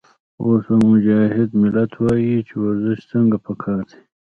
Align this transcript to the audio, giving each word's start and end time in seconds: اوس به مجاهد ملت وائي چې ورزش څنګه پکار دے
اوس 0.41 0.63
به 0.69 0.75
مجاهد 0.89 1.49
ملت 1.61 1.91
وائي 2.03 2.35
چې 2.47 2.53
ورزش 2.63 2.99
څنګه 3.11 3.37
پکار 3.45 3.81
دے 3.89 3.99